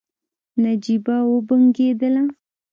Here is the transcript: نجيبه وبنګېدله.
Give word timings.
نجيبه 0.63 1.15
وبنګېدله. 1.31 2.23